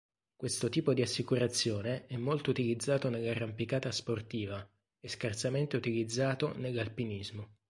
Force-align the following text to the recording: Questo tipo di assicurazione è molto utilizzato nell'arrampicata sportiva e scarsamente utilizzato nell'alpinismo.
Questo 0.35 0.67
tipo 0.69 0.95
di 0.95 1.03
assicurazione 1.03 2.07
è 2.07 2.17
molto 2.17 2.49
utilizzato 2.49 3.11
nell'arrampicata 3.11 3.91
sportiva 3.91 4.67
e 4.99 5.07
scarsamente 5.07 5.75
utilizzato 5.75 6.57
nell'alpinismo. 6.57 7.53